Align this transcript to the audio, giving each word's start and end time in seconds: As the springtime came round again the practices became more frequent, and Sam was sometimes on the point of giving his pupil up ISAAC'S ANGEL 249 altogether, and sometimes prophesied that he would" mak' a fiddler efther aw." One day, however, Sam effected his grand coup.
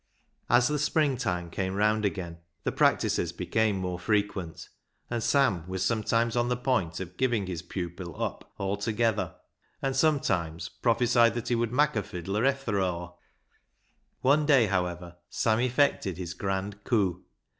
As 0.49 0.67
the 0.67 0.79
springtime 0.79 1.51
came 1.51 1.75
round 1.75 2.05
again 2.05 2.39
the 2.63 2.71
practices 2.71 3.31
became 3.31 3.75
more 3.77 3.99
frequent, 3.99 4.67
and 5.11 5.21
Sam 5.21 5.63
was 5.67 5.85
sometimes 5.85 6.35
on 6.35 6.49
the 6.49 6.57
point 6.57 6.99
of 6.99 7.17
giving 7.17 7.45
his 7.45 7.61
pupil 7.61 8.15
up 8.15 8.51
ISAAC'S 8.59 8.87
ANGEL 8.87 8.93
249 8.95 9.29
altogether, 9.29 9.35
and 9.83 9.95
sometimes 9.95 10.69
prophesied 10.69 11.35
that 11.35 11.49
he 11.49 11.53
would" 11.55 11.71
mak' 11.71 11.95
a 11.95 12.01
fiddler 12.01 12.41
efther 12.51 12.81
aw." 12.83 13.13
One 14.21 14.47
day, 14.47 14.65
however, 14.65 15.17
Sam 15.29 15.59
effected 15.59 16.17
his 16.17 16.33
grand 16.33 16.83
coup. 16.83 17.23